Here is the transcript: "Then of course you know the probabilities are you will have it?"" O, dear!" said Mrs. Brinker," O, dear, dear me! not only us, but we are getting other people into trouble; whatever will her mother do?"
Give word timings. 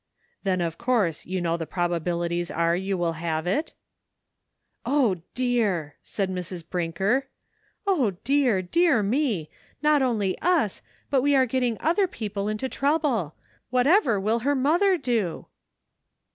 "Then 0.41 0.61
of 0.61 0.79
course 0.79 1.27
you 1.27 1.39
know 1.41 1.57
the 1.57 1.67
probabilities 1.67 2.49
are 2.49 2.75
you 2.75 2.97
will 2.97 3.13
have 3.21 3.45
it?"" 3.45 3.75
O, 4.83 5.21
dear!" 5.35 5.93
said 6.01 6.27
Mrs. 6.31 6.67
Brinker," 6.67 7.27
O, 7.85 8.13
dear, 8.23 8.63
dear 8.63 9.03
me! 9.03 9.47
not 9.83 10.01
only 10.01 10.39
us, 10.39 10.81
but 11.11 11.21
we 11.21 11.35
are 11.35 11.45
getting 11.45 11.77
other 11.79 12.07
people 12.07 12.47
into 12.47 12.67
trouble; 12.67 13.35
whatever 13.69 14.19
will 14.19 14.39
her 14.39 14.55
mother 14.55 14.97
do?" 14.97 15.45